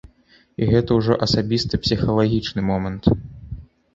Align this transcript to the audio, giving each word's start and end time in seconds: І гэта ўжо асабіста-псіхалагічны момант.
І 0.61 0.67
гэта 0.69 0.91
ўжо 1.01 1.17
асабіста-псіхалагічны 1.25 2.61
момант. 2.73 3.03